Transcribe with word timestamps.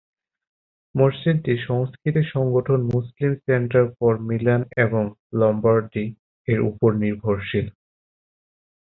মসজিদটি 0.95 1.53
সাংস্কৃতিক 1.65 2.25
সংগঠন 2.33 2.79
"মুসলিম 2.91 3.31
সেন্টার 3.43 3.85
ফর 3.95 4.13
মিলান 4.27 4.61
এবং 4.85 5.03
লমবার্ডি"-এর 5.39 6.59
ওপর 6.69 6.89
নির্ভরশীল। 7.01 7.67